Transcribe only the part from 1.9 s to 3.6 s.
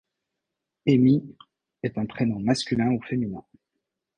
un prénom masculin ou féminin.